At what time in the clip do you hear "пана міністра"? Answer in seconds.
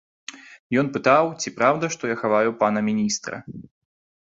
2.65-3.35